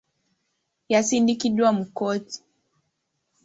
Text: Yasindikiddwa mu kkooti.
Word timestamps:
Yasindikiddwa 0.91 1.69
mu 1.77 1.83
kkooti. 1.89 2.37